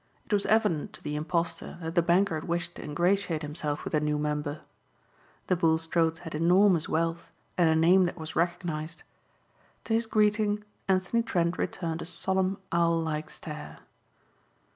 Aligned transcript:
It 0.25 0.33
was 0.33 0.47
evident 0.47 0.93
to 0.93 1.03
the 1.03 1.15
impostor 1.15 1.77
that 1.83 1.93
the 1.93 2.01
banker 2.01 2.39
wished 2.39 2.73
to 2.73 2.83
ingratiate 2.83 3.43
himself 3.43 3.83
with 3.83 3.91
the 3.93 3.99
new 3.99 4.17
member. 4.17 4.61
The 5.45 5.55
Bulstrodes 5.55 6.17
had 6.21 6.33
enormous 6.33 6.89
wealth 6.89 7.29
and 7.55 7.69
a 7.69 7.75
name 7.75 8.05
that 8.05 8.17
was 8.17 8.35
recognized. 8.35 9.03
To 9.83 9.93
his 9.93 10.07
greeting 10.07 10.63
Anthony 10.87 11.21
Trent 11.21 11.59
returned 11.59 12.01
a 12.01 12.05
solemn 12.05 12.57
owl 12.71 12.99
like 12.99 13.29
stare. 13.29 13.81